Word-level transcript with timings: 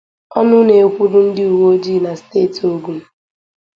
Ọnụ 0.39 0.57
na-ekwuru 0.67 1.19
ndị 1.27 1.43
uweojii 1.53 2.03
na 2.05 2.11
steeti 2.21 2.61
Ogun 2.73 2.99